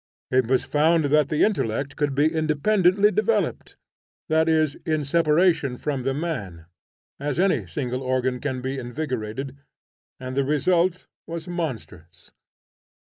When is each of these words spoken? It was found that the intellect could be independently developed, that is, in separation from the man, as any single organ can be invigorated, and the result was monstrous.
It 0.31 0.47
was 0.47 0.63
found 0.63 1.03
that 1.05 1.29
the 1.29 1.43
intellect 1.43 1.95
could 1.95 2.15
be 2.15 2.33
independently 2.33 3.11
developed, 3.11 3.77
that 4.29 4.49
is, 4.49 4.73
in 4.83 5.05
separation 5.05 5.77
from 5.77 6.01
the 6.01 6.13
man, 6.15 6.65
as 7.19 7.39
any 7.39 7.67
single 7.67 8.01
organ 8.01 8.39
can 8.39 8.61
be 8.61 8.79
invigorated, 8.79 9.57
and 10.19 10.35
the 10.35 10.43
result 10.43 11.05
was 11.27 11.47
monstrous. 11.47 12.31